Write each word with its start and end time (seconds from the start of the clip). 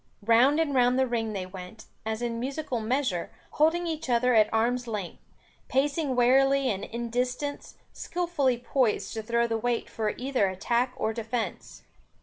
Round 0.25 0.59
and 0.59 0.73
round 0.73 0.97
the 0.97 1.05
ring 1.05 1.33
they 1.33 1.45
went, 1.45 1.85
as 2.07 2.23
in 2.23 2.39
musical 2.39 2.79
measure, 2.79 3.29
holding 3.51 3.85
each 3.85 4.09
other 4.09 4.33
at 4.33 4.51
arms' 4.51 4.87
length, 4.87 5.21
pacing 5.67 6.15
warily 6.15 6.71
and 6.71 6.83
in 6.83 7.11
distance, 7.11 7.75
skilfully 7.93 8.57
poised 8.57 9.13
to 9.13 9.21
throw 9.21 9.45
the 9.45 9.59
weight 9.59 9.91
for 9.91 10.15
either 10.17 10.47
attack 10.47 10.93
or 10.97 11.13
defence. 11.13 11.83